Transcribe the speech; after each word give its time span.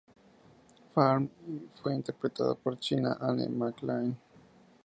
Farm" 0.95 1.29
y 1.47 1.69
fue 1.79 1.93
interpretada 1.93 2.55
por 2.55 2.79
China 2.79 3.15
Anne 3.19 3.47
McClain. 3.49 4.17